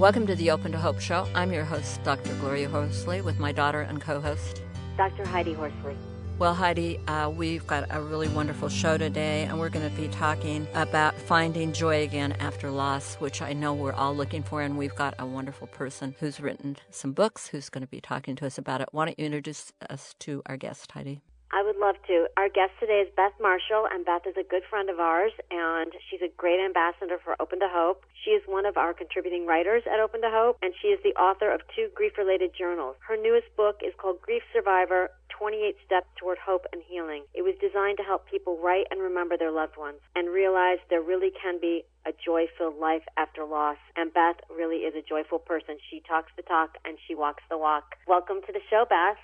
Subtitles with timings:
[0.00, 1.28] Welcome to the Open to Hope Show.
[1.34, 2.34] I'm your host, Dr.
[2.36, 4.62] Gloria Horsley, with my daughter and co host,
[4.96, 5.26] Dr.
[5.26, 5.94] Heidi Horsley.
[6.38, 10.08] Well, Heidi, uh, we've got a really wonderful show today, and we're going to be
[10.08, 14.62] talking about finding joy again after loss, which I know we're all looking for.
[14.62, 18.36] And we've got a wonderful person who's written some books who's going to be talking
[18.36, 18.88] to us about it.
[18.92, 21.20] Why don't you introduce us to our guest, Heidi?
[21.52, 22.26] I would love to.
[22.36, 25.90] Our guest today is Beth Marshall, and Beth is a good friend of ours, and
[26.08, 28.04] she's a great ambassador for Open to Hope.
[28.24, 31.18] She is one of our contributing writers at Open to Hope, and she is the
[31.18, 32.94] author of two grief related journals.
[33.00, 35.10] Her newest book is called Grief Survivor
[35.40, 37.24] 28 Steps Toward Hope and Healing.
[37.34, 41.02] It was designed to help people write and remember their loved ones and realize there
[41.02, 43.78] really can be a joy filled life after loss.
[43.96, 45.78] And Beth really is a joyful person.
[45.90, 47.96] She talks the talk and she walks the walk.
[48.06, 49.18] Welcome to the show, Beth.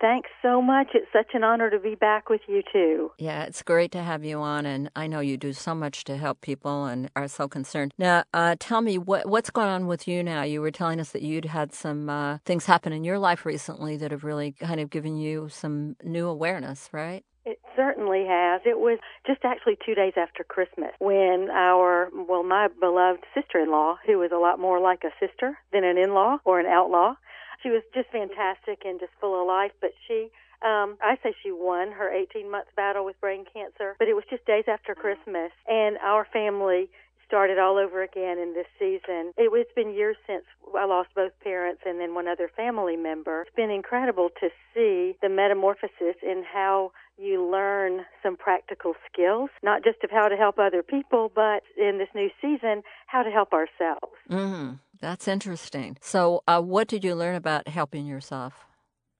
[0.00, 0.88] Thanks so much.
[0.92, 3.12] It's such an honor to be back with you too.
[3.18, 6.18] Yeah, it's great to have you on, and I know you do so much to
[6.18, 7.94] help people and are so concerned.
[7.96, 10.42] Now, uh, tell me what what's going on with you now.
[10.42, 13.96] You were telling us that you'd had some uh, things happen in your life recently
[13.96, 17.24] that have really kind of given you some new awareness, right?
[17.46, 18.60] It certainly has.
[18.66, 23.70] It was just actually two days after Christmas when our, well, my beloved sister in
[23.70, 26.66] law, who is a lot more like a sister than an in law or an
[26.66, 27.14] outlaw,
[27.62, 29.72] she was just fantastic and just full of life.
[29.80, 30.30] But she,
[30.64, 34.24] um, I say she won her 18 month battle with brain cancer, but it was
[34.30, 36.88] just days after Christmas, and our family
[37.26, 39.32] started all over again in this season.
[39.36, 40.44] It, it's been years since
[40.76, 43.42] I lost both parents and then one other family member.
[43.42, 49.82] It's been incredible to see the metamorphosis in how you learn some practical skills, not
[49.82, 53.52] just of how to help other people, but in this new season, how to help
[53.52, 54.14] ourselves.
[54.30, 54.74] Mm-hmm.
[55.00, 55.98] That's interesting.
[56.00, 58.66] So, uh, what did you learn about helping yourself?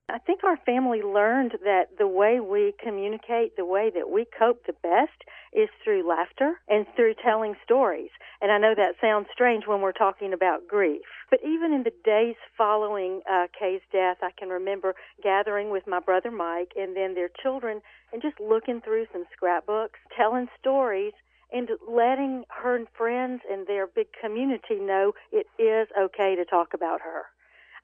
[0.08, 4.64] I think our family learned that the way we communicate, the way that we cope
[4.64, 8.10] the best is through laughter and through telling stories.
[8.41, 11.02] And I know that sounds strange when we're talking about grief.
[11.28, 14.94] But even in the days following uh, Kay's death, I can remember
[15.25, 17.81] gathering with my brother Mike and then their children
[18.12, 21.15] and just looking through some scrapbooks, telling stories
[21.53, 27.01] and letting her friends and their big community know it is okay to talk about
[27.01, 27.27] her.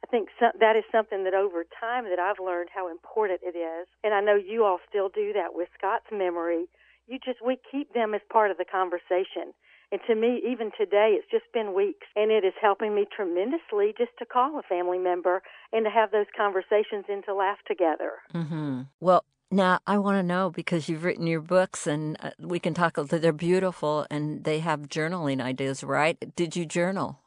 [0.04, 3.56] I think so, that is something that over time that I've learned how important it
[3.56, 6.66] is, and I know you all still do that with Scott's memory.
[7.06, 9.54] You just we keep them as part of the conversation.
[9.92, 13.92] And to me, even today, it's just been weeks, and it is helping me tremendously
[13.98, 18.12] just to call a family member and to have those conversations and to laugh together.
[18.34, 18.82] Mm-hmm.
[19.00, 22.74] Well, now, I want to know because you've written your books and uh, we can
[22.74, 26.34] talk, they're beautiful and they have journaling ideas, right?
[26.34, 27.18] Did you journal?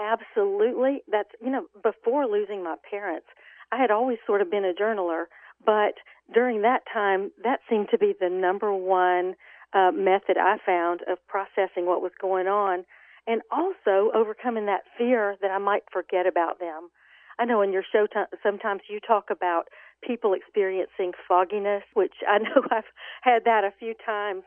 [0.00, 1.02] Absolutely.
[1.10, 3.26] That's, you know, before losing my parents,
[3.72, 5.24] I had always sort of been a journaler,
[5.64, 5.94] but
[6.32, 9.34] during that time, that seemed to be the number one
[9.72, 12.84] uh, method I found of processing what was going on
[13.26, 16.90] and also overcoming that fear that I might forget about them.
[17.38, 19.64] I know in your show t- sometimes you talk about
[20.06, 22.90] people experiencing fogginess, which I know I've
[23.22, 24.42] had that a few times.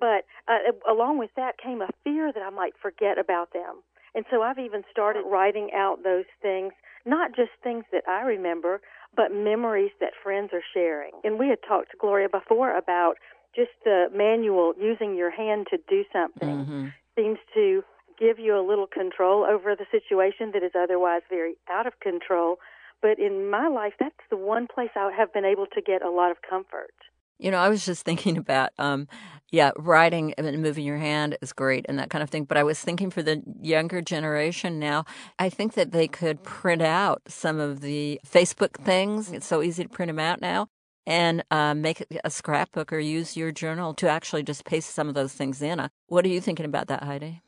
[0.00, 3.82] But uh, along with that came a fear that I might forget about them.
[4.14, 6.72] And so I've even started writing out those things,
[7.04, 8.80] not just things that I remember,
[9.16, 11.12] but memories that friends are sharing.
[11.24, 13.14] And we had talked, to Gloria, before about
[13.54, 16.86] just the manual, using your hand to do something, mm-hmm.
[17.16, 17.82] seems to
[18.18, 22.58] give you a little control over the situation that is otherwise very out of control.
[23.00, 26.10] But in my life, that's the one place I have been able to get a
[26.10, 26.94] lot of comfort.
[27.38, 29.06] You know, I was just thinking about, um,
[29.50, 32.44] yeah, writing and moving your hand is great and that kind of thing.
[32.44, 35.04] But I was thinking for the younger generation now,
[35.38, 39.30] I think that they could print out some of the Facebook things.
[39.32, 40.68] It's so easy to print them out now
[41.06, 45.14] and uh, make a scrapbook or use your journal to actually just paste some of
[45.14, 45.88] those things in.
[46.08, 47.40] What are you thinking about that, Heidi?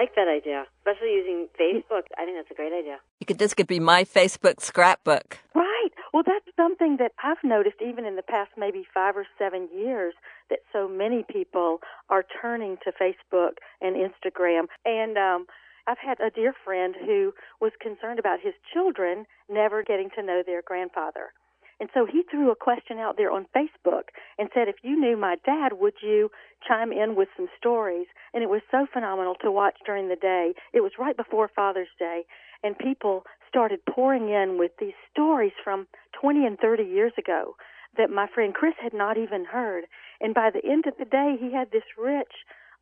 [0.00, 2.08] Like that idea, especially using Facebook.
[2.16, 2.96] I think that's a great idea.
[3.20, 5.36] You could this could be my Facebook scrapbook.
[5.54, 5.90] Right.
[6.14, 10.14] Well, that's something that I've noticed even in the past maybe five or seven years
[10.48, 14.68] that so many people are turning to Facebook and Instagram.
[14.86, 15.44] And um,
[15.86, 20.42] I've had a dear friend who was concerned about his children never getting to know
[20.46, 21.34] their grandfather.
[21.80, 25.16] And so he threw a question out there on Facebook and said, if you knew
[25.16, 26.30] my dad, would you
[26.66, 28.06] chime in with some stories?
[28.34, 30.52] And it was so phenomenal to watch during the day.
[30.74, 32.24] It was right before Father's Day,
[32.62, 35.88] and people started pouring in with these stories from
[36.20, 37.56] 20 and 30 years ago
[37.96, 39.84] that my friend Chris had not even heard.
[40.20, 42.32] And by the end of the day, he had this rich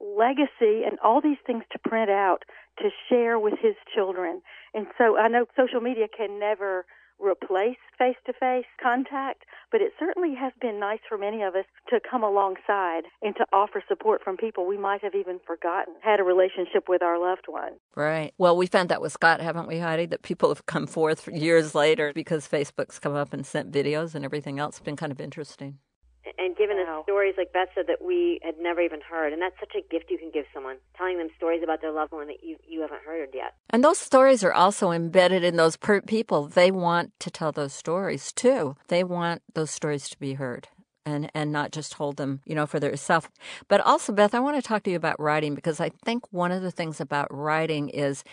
[0.00, 2.44] legacy and all these things to print out
[2.78, 4.42] to share with his children.
[4.74, 6.84] And so I know social media can never
[7.20, 11.64] replace face to face contact, but it certainly has been nice for many of us
[11.90, 16.20] to come alongside and to offer support from people we might have even forgotten had
[16.20, 17.72] a relationship with our loved one.
[17.94, 18.32] Right.
[18.38, 20.06] Well, we found that with Scott, haven't we, Heidi?
[20.06, 24.24] That people have come forth years later because Facebook's come up and sent videos and
[24.24, 24.76] everything else.
[24.76, 25.78] It's been kind of interesting
[26.38, 27.00] and given wow.
[27.00, 29.82] us stories like Beth said that we had never even heard, and that's such a
[29.92, 32.80] gift you can give someone, telling them stories about their loved one that you you
[32.80, 33.54] haven't heard yet.
[33.70, 36.46] And those stories are also embedded in those per- people.
[36.46, 38.76] They want to tell those stories too.
[38.88, 40.68] They want those stories to be heard.
[41.06, 43.30] And, and not just hold them, you know, for themselves.
[43.66, 46.52] But also, Beth, I want to talk to you about writing because I think one
[46.52, 48.24] of the things about writing is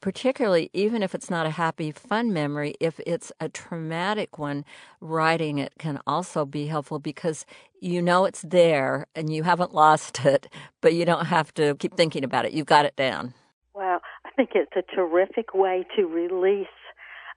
[0.00, 4.64] particularly even if it's not a happy, fun memory, if it's a traumatic one,
[5.00, 7.44] writing it can also be helpful because
[7.80, 10.48] you know it's there and you haven't lost it,
[10.80, 12.52] but you don't have to keep thinking about it.
[12.52, 13.34] You've got it down.
[13.74, 14.00] Wow.
[14.24, 16.66] I think it's a terrific way to release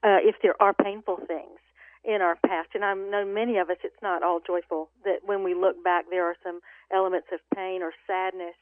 [0.04, 1.60] uh, if there are painful things
[2.04, 2.70] in our past.
[2.74, 6.06] And I know many of us, it's not all joyful, that when we look back,
[6.10, 6.60] there are some
[6.94, 8.56] elements of pain or sadness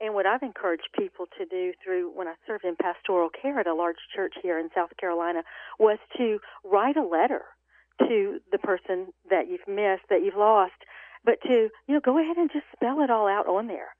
[0.00, 3.66] and what I've encouraged people to do through when I served in pastoral care at
[3.66, 5.42] a large church here in South Carolina
[5.78, 7.42] was to write a letter
[8.00, 10.74] to the person that you've missed, that you've lost,
[11.24, 13.94] but to, you know, go ahead and just spell it all out on there.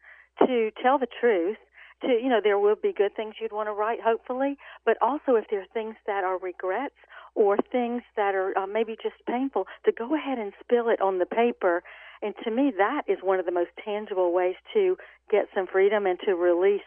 [0.46, 1.56] To tell the truth,
[2.02, 5.34] to, you know, there will be good things you'd want to write, hopefully, but also
[5.36, 6.94] if there are things that are regrets
[7.34, 11.18] or things that are uh, maybe just painful, to go ahead and spill it on
[11.18, 11.82] the paper.
[12.22, 14.96] And to me, that is one of the most tangible ways to
[15.30, 16.80] get some freedom and to release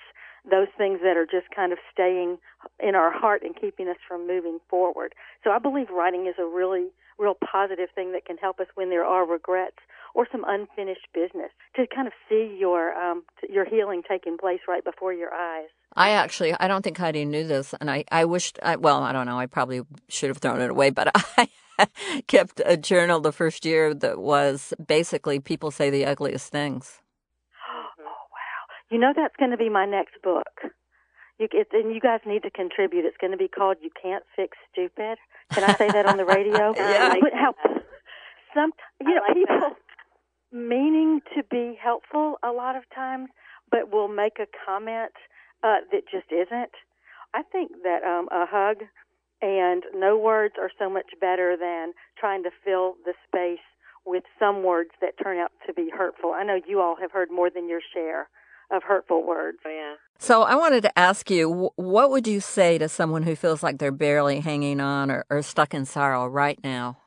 [0.49, 2.37] those things that are just kind of staying
[2.79, 5.13] in our heart and keeping us from moving forward.
[5.43, 6.87] So I believe writing is a really
[7.17, 9.77] real positive thing that can help us when there are regrets
[10.15, 14.83] or some unfinished business to kind of see your um, your healing taking place right
[14.83, 15.67] before your eyes.
[15.95, 19.11] I actually, I don't think Heidi knew this, and I, I wished, I, well, I
[19.11, 21.49] don't know, I probably should have thrown it away, but I
[22.27, 26.99] kept a journal the first year that was basically people say the ugliest things.
[27.71, 28.63] Oh, wow.
[28.91, 30.71] You know that's going to be my next book.
[31.39, 33.05] You get, and you guys need to contribute.
[33.05, 35.17] It's going to be called "You Can't Fix Stupid."
[35.53, 36.73] Can I say that on the radio?
[36.77, 37.13] yeah.
[37.21, 37.53] But how
[38.53, 39.77] some you know like people that.
[40.51, 43.29] meaning to be helpful a lot of times,
[43.71, 45.13] but will make a comment
[45.63, 46.71] uh, that just isn't.
[47.33, 48.83] I think that um, a hug
[49.41, 53.63] and no words are so much better than trying to fill the space
[54.05, 56.33] with some words that turn out to be hurtful.
[56.33, 58.27] I know you all have heard more than your share
[58.71, 59.59] of hurtful words.
[59.65, 59.95] Oh, yeah.
[60.17, 63.77] So I wanted to ask you, what would you say to someone who feels like
[63.77, 66.97] they're barely hanging on or, or stuck in sorrow right now?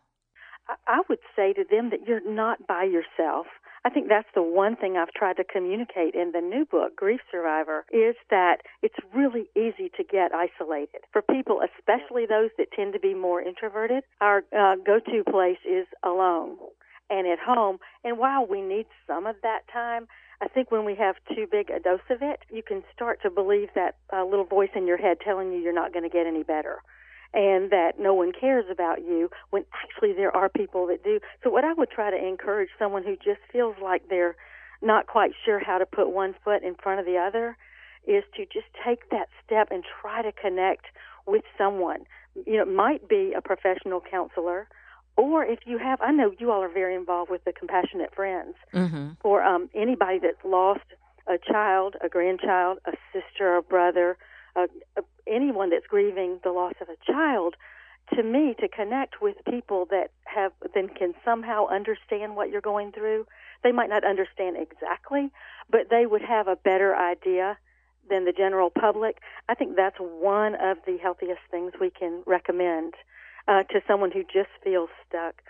[0.86, 3.46] I would say to them that you're not by yourself.
[3.84, 7.20] I think that's the one thing I've tried to communicate in the new book, Grief
[7.30, 11.00] Survivor, is that it's really easy to get isolated.
[11.12, 15.86] For people, especially those that tend to be more introverted, our uh, go-to place is
[16.04, 16.58] alone
[17.10, 17.78] and at home.
[18.04, 20.06] And while we need some of that time,
[20.40, 23.30] I think when we have too big a dose of it, you can start to
[23.30, 26.26] believe that uh, little voice in your head telling you you're not going to get
[26.26, 26.78] any better
[27.34, 31.20] and that no one cares about you when actually there are people that do.
[31.42, 34.36] So what I would try to encourage someone who just feels like they're
[34.82, 37.56] not quite sure how to put one foot in front of the other
[38.06, 40.86] is to just take that step and try to connect
[41.26, 42.04] with someone.
[42.46, 44.68] You know, it might be a professional counselor
[45.16, 48.54] or if you have, I know you all are very involved with the Compassionate Friends.
[48.72, 49.10] Mm-hmm.
[49.20, 50.80] For um, anybody that's lost
[51.26, 54.16] a child, a grandchild, a sister, a brother,
[54.56, 54.66] uh,
[55.26, 57.54] anyone that's grieving the loss of a child,
[58.14, 62.92] to me, to connect with people that have then can somehow understand what you're going
[62.92, 63.26] through.
[63.62, 65.30] They might not understand exactly,
[65.70, 67.56] but they would have a better idea
[68.10, 69.18] than the general public.
[69.48, 72.94] I think that's one of the healthiest things we can recommend
[73.48, 75.42] uh, to someone who just feels stuck.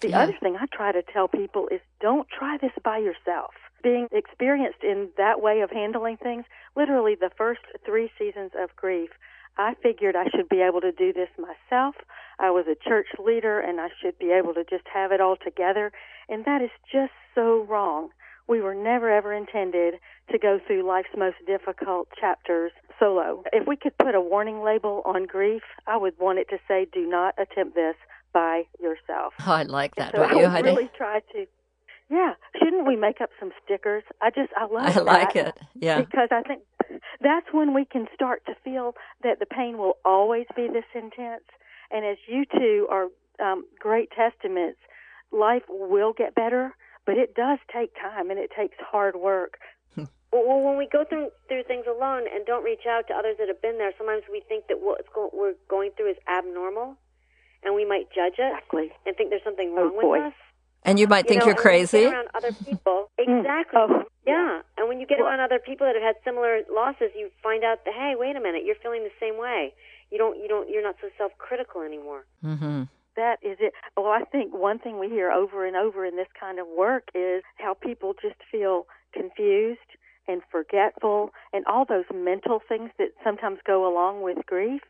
[0.00, 0.20] The yeah.
[0.20, 3.54] other thing I try to tell people is don't try this by yourself.
[3.84, 9.10] Being experienced in that way of handling things, literally the first three seasons of grief,
[9.58, 11.94] I figured I should be able to do this myself.
[12.38, 15.36] I was a church leader and I should be able to just have it all
[15.36, 15.92] together.
[16.30, 18.08] And that is just so wrong.
[18.48, 20.00] We were never ever intended
[20.30, 23.44] to go through life's most difficult chapters solo.
[23.52, 26.86] If we could put a warning label on grief, I would want it to say,
[26.92, 27.96] "Do not attempt this
[28.32, 30.14] by yourself." Oh, I like that.
[30.14, 31.46] So I you, really try to.
[32.10, 34.02] Yeah, shouldn't we make up some stickers?
[34.20, 34.84] I just I love.
[34.86, 35.58] I that like it.
[35.74, 36.62] Yeah, because I think
[37.20, 41.44] that's when we can start to feel that the pain will always be this intense.
[41.90, 43.06] And as you two are
[43.40, 44.78] um, great testaments,
[45.32, 46.74] life will get better,
[47.06, 49.58] but it does take time and it takes hard work
[49.96, 53.48] well, when we go through through things alone and don't reach out to others that
[53.48, 55.00] have been there, sometimes we think that what
[55.32, 56.96] we're going through is abnormal,
[57.62, 58.92] and we might judge it Exactly.
[59.06, 60.18] and think there's something Oh, wrong boy.
[60.18, 60.38] with us.
[60.84, 62.00] And you might think you know, you're crazy.
[62.00, 63.80] You around other people, exactly.
[63.80, 67.10] Oh, yeah, and when you get Well- around other people that have had similar losses,
[67.16, 69.72] you find out that hey, wait a minute, you're feeling the same way.
[70.10, 72.24] You don't, you don't, you're not so self-critical anymore.
[72.44, 72.84] Mm-hmm.
[73.16, 73.72] That is it.
[73.96, 77.08] Well, I think one thing we hear over and over in this kind of work
[77.14, 79.78] is how people just feel confused
[80.26, 84.82] and forgetful and all those mental things that sometimes go along with grief.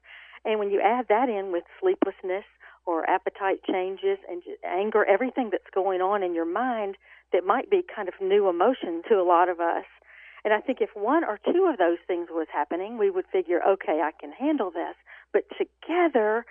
[0.45, 2.45] And when you add that in with sleeplessness
[2.87, 6.97] or appetite changes and anger, everything that's going on in your mind
[7.33, 9.85] that might be kind of new emotion to a lot of us.
[10.45, 13.61] And I think if one or two of those things was happening, we would figure,
[13.67, 14.95] okay, I can handle this.
[15.33, 16.45] But together,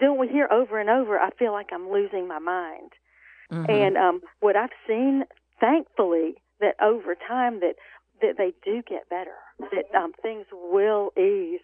[0.00, 2.92] then we hear over and over, I feel like I'm losing my mind.
[3.50, 3.70] Mm-hmm.
[3.70, 5.24] And um, what I've seen,
[5.58, 7.76] thankfully, that over time that
[8.20, 11.60] that they do get better, that um, things will ease.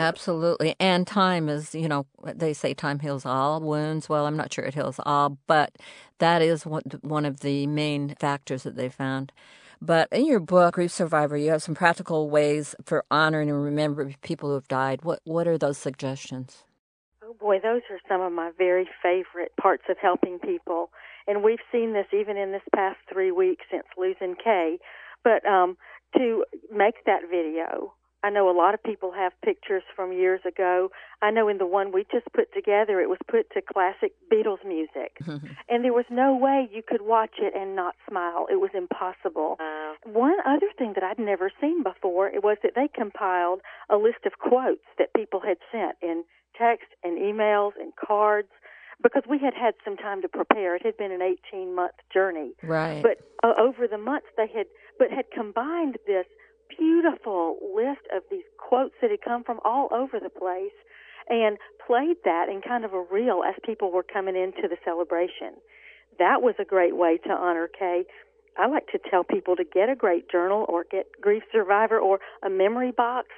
[0.00, 0.74] Absolutely.
[0.80, 4.08] And time is, you know, they say time heals all wounds.
[4.08, 5.76] Well, I'm not sure it heals all, but
[6.18, 9.30] that is one, of the main factors that they found.
[9.82, 14.16] But in your book, Grief Survivor, you have some practical ways for honoring and remembering
[14.22, 15.04] people who have died.
[15.04, 16.64] What what are those suggestions?
[17.22, 20.90] Oh boy, those are some of my very favorite parts of helping people.
[21.26, 24.78] And we've seen this even in this past three weeks since losing Kay.
[25.24, 25.76] But um,
[26.16, 27.92] to make that video,
[28.22, 30.90] I know a lot of people have pictures from years ago.
[31.22, 34.64] I know in the one we just put together, it was put to classic Beatles
[34.66, 35.18] music.
[35.68, 38.46] and there was no way you could watch it and not smile.
[38.50, 39.56] It was impossible.
[39.58, 43.96] Uh, One other thing that I'd never seen before it was that they compiled a
[43.96, 46.24] list of quotes that people had sent in
[46.56, 48.48] text and emails and cards
[49.02, 50.76] because we had had some time to prepare.
[50.76, 52.52] It had been an 18 month journey.
[52.62, 53.02] Right.
[53.02, 54.66] But uh, over the months they had
[54.98, 56.26] but had combined this
[56.78, 60.76] beautiful list of these quotes that had come from all over the place
[61.28, 65.54] and played that in kind of a reel as people were coming into the celebration.
[66.18, 68.04] That was a great way to honor Kay.
[68.58, 72.18] I like to tell people to get a great journal or get Grief Survivor or
[72.44, 73.28] a memory box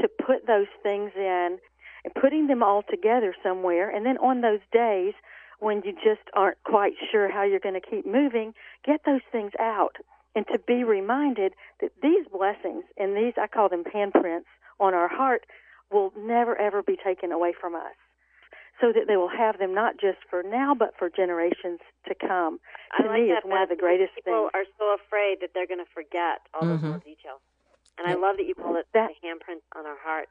[0.00, 1.58] to put those things in
[2.04, 3.88] and putting them all together somewhere.
[3.88, 5.14] And then on those days
[5.60, 8.54] when you just aren't quite sure how you're going to keep moving,
[8.84, 9.96] get those things out
[10.38, 14.46] and to be reminded that these blessings and these, I call them handprints
[14.78, 15.42] on our heart,
[15.90, 17.96] will never ever be taken away from us.
[18.80, 22.60] So that they will have them not just for now, but for generations to come.
[22.96, 24.50] I To like me, that, it's one of the greatest people things.
[24.54, 26.82] are so afraid that they're going to forget all those Mhm.
[26.94, 27.40] little details.
[27.98, 30.30] And I love that you call it That- the handprint on our hearts.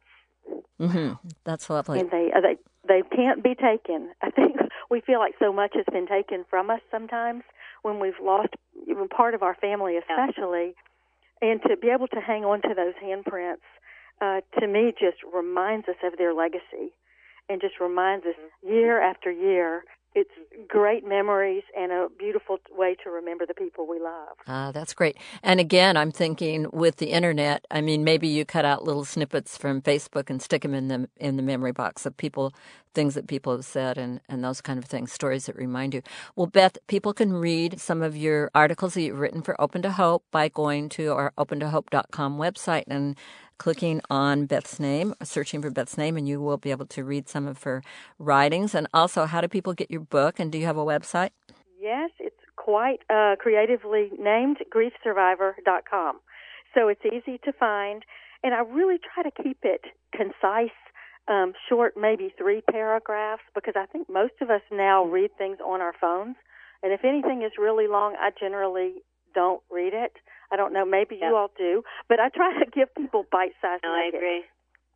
[0.79, 1.99] hmm That's lovely.
[1.99, 2.55] and they uh, they
[2.87, 4.13] they can't be taken.
[4.21, 4.55] I think
[4.89, 7.43] we feel like so much has been taken from us sometimes
[7.81, 8.66] when we've lost even
[9.09, 10.75] part of our family, especially,
[11.41, 13.65] and to be able to hang on to those handprints,
[14.21, 16.93] uh, to me, just reminds us of their legacy,
[17.49, 19.83] and just reminds us year after year.
[20.15, 20.31] It's
[20.67, 24.37] great memories and a beautiful way to remember the people we love.
[24.47, 25.15] Ah, that's great.
[25.43, 29.57] And again, I'm thinking with the internet, I mean, maybe you cut out little snippets
[29.57, 32.53] from Facebook and stick them in the in the memory box of people,
[32.95, 36.01] things that people have said, and and those kind of things, stories that remind you.
[36.35, 39.91] Well, Beth, people can read some of your articles that you've written for Open to
[39.91, 43.15] Hope by going to our opentohope.com website and
[43.57, 47.27] clicking on Beth's name, searching for Beth's name, and you will be able to read
[47.29, 47.81] some of her
[48.19, 48.75] writings.
[48.75, 50.39] And also, how do people get your book?
[50.39, 51.29] And do you have a website?
[51.79, 56.19] Yes, it's quite uh, creatively named griefsurvivor.com.
[56.73, 58.03] So it's easy to find,
[58.43, 60.75] and I really try to keep it concise,
[61.27, 65.81] um, short, maybe three paragraphs, because I think most of us now read things on
[65.81, 66.35] our phones.
[66.83, 70.13] And if anything is really long, I generally don't read it.
[70.51, 71.29] I don't know, maybe Yeah.
[71.29, 74.45] you all do, but I try to give people bite sized No, I agree.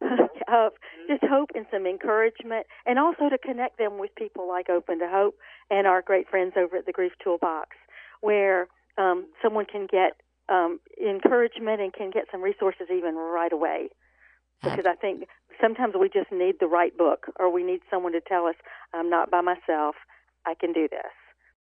[0.47, 0.73] of
[1.07, 5.07] just hope and some encouragement, and also to connect them with people like Open to
[5.07, 5.37] Hope
[5.69, 7.69] and our great friends over at the Grief Toolbox,
[8.21, 8.67] where
[8.97, 10.13] um, someone can get
[10.49, 13.89] um, encouragement and can get some resources even right away.
[14.63, 15.27] Because I think
[15.59, 18.55] sometimes we just need the right book, or we need someone to tell us,
[18.93, 19.95] "I'm not by myself.
[20.45, 21.11] I can do this."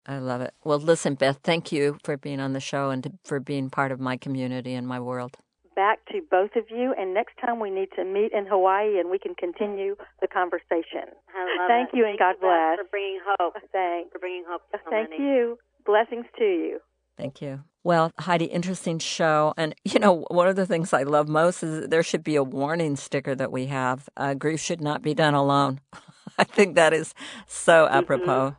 [0.08, 0.54] I love it.
[0.64, 3.92] Well, listen, Beth, thank you for being on the show and to, for being part
[3.92, 5.38] of my community and my world.
[5.76, 9.10] Back to both of you, and next time we need to meet in Hawaii, and
[9.10, 11.12] we can continue the conversation.
[11.36, 11.98] I love Thank it.
[11.98, 12.78] you, and Thank God you, Beth, bless.
[12.78, 13.54] For bringing hope.
[13.74, 14.10] Thanks.
[14.14, 15.24] For bringing hope to so Thank many.
[15.24, 15.58] you.
[15.86, 16.80] Blessings to you.
[17.18, 17.64] Thank you.
[17.84, 19.54] Well, Heidi, interesting show.
[19.58, 22.36] And, you know, one of the things I love most is that there should be
[22.36, 24.10] a warning sticker that we have.
[24.18, 25.82] Uh, grief should not be done alone.
[26.38, 27.14] I think that is
[27.48, 28.56] so apropos.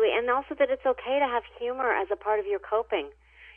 [0.00, 0.18] Absolutely.
[0.18, 3.08] And also that it's okay to have humor as a part of your coping.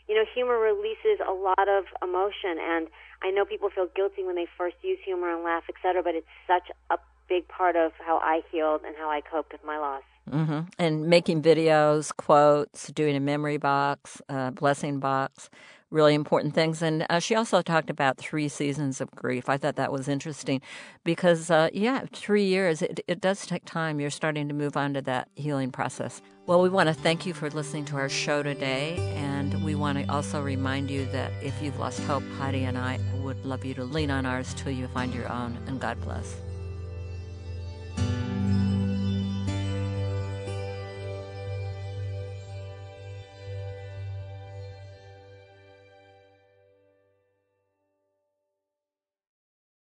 [0.07, 2.87] You know, humor releases a lot of emotion, and
[3.23, 6.13] I know people feel guilty when they first use humor and laugh, et cetera, but
[6.13, 6.97] it's such a
[7.29, 10.03] big part of how I healed and how I coped with my loss.
[10.29, 10.59] Mm-hmm.
[10.77, 15.49] And making videos, quotes, doing a memory box, uh, blessing box,
[15.93, 16.81] really important things.
[16.81, 19.47] And uh, she also talked about three seasons of grief.
[19.47, 20.61] I thought that was interesting
[21.03, 23.99] because, uh, yeah, three years, it, it does take time.
[23.99, 26.21] You're starting to move on to that healing process.
[26.45, 28.97] Well, we want to thank you for listening to our show today.
[29.15, 32.99] And we want to also remind you that if you've lost hope, Heidi and I
[33.21, 35.57] would love you to lean on ours till you find your own.
[35.67, 36.35] And God bless.